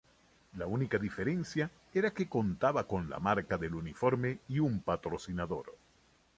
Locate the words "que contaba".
2.11-2.87